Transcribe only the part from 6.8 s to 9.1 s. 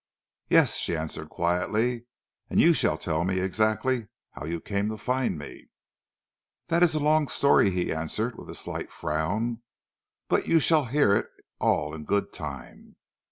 is a long story," he answered with a slight